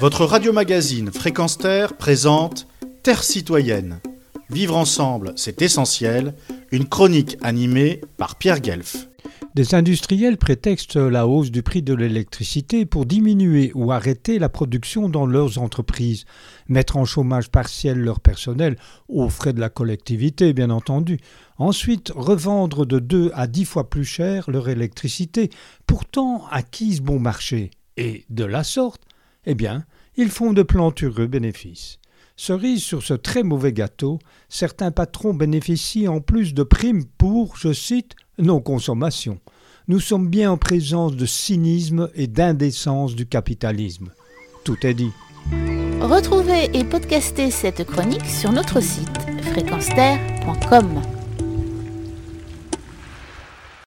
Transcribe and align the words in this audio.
Votre 0.00 0.24
radio-magazine 0.24 1.12
Fréquence 1.12 1.56
Terre 1.56 1.96
présente 1.96 2.66
Terre 3.02 3.22
citoyenne. 3.22 4.00
Vivre 4.50 4.76
ensemble, 4.76 5.32
c'est 5.36 5.62
essentiel. 5.62 6.34
Une 6.72 6.88
chronique 6.88 7.38
animée 7.42 8.00
par 8.16 8.36
Pierre 8.36 8.60
Guelf. 8.60 9.08
Des 9.54 9.76
industriels 9.76 10.36
prétextent 10.36 10.96
la 10.96 11.28
hausse 11.28 11.52
du 11.52 11.62
prix 11.62 11.80
de 11.80 11.94
l'électricité 11.94 12.86
pour 12.86 13.06
diminuer 13.06 13.70
ou 13.76 13.92
arrêter 13.92 14.40
la 14.40 14.48
production 14.48 15.08
dans 15.08 15.26
leurs 15.26 15.58
entreprises, 15.58 16.24
mettre 16.68 16.96
en 16.96 17.04
chômage 17.04 17.50
partiel 17.50 17.98
leur 17.98 18.18
personnel, 18.18 18.76
aux 19.08 19.28
frais 19.28 19.52
de 19.52 19.60
la 19.60 19.68
collectivité 19.68 20.52
bien 20.52 20.70
entendu, 20.70 21.20
ensuite 21.56 22.10
revendre 22.16 22.84
de 22.84 22.98
2 22.98 23.30
à 23.32 23.46
10 23.46 23.64
fois 23.64 23.88
plus 23.88 24.04
cher 24.04 24.50
leur 24.50 24.68
électricité, 24.68 25.50
pourtant 25.86 26.46
acquise 26.50 27.00
bon 27.00 27.20
marché, 27.20 27.70
et 27.96 28.24
de 28.30 28.44
la 28.44 28.64
sorte, 28.64 29.02
eh 29.46 29.54
bien, 29.54 29.84
ils 30.16 30.30
font 30.30 30.52
de 30.52 30.62
plantureux 30.62 31.26
bénéfices. 31.26 31.98
Cerise 32.36 32.82
sur 32.82 33.02
ce 33.02 33.14
très 33.14 33.42
mauvais 33.42 33.72
gâteau, 33.72 34.18
certains 34.48 34.90
patrons 34.90 35.34
bénéficient 35.34 36.08
en 36.08 36.20
plus 36.20 36.52
de 36.54 36.62
primes 36.62 37.04
pour, 37.18 37.56
je 37.56 37.72
cite, 37.72 38.16
non-consommation. 38.38 39.38
Nous 39.86 40.00
sommes 40.00 40.28
bien 40.28 40.50
en 40.50 40.56
présence 40.56 41.14
de 41.14 41.26
cynisme 41.26 42.08
et 42.14 42.26
d'indécence 42.26 43.14
du 43.14 43.26
capitalisme. 43.26 44.12
Tout 44.64 44.86
est 44.86 44.94
dit. 44.94 45.12
Retrouvez 46.00 46.70
et 46.72 46.84
podcastez 46.84 47.50
cette 47.50 47.84
chronique 47.84 48.26
sur 48.26 48.50
notre 48.50 48.80
site 48.80 49.08
fréquence 49.42 49.88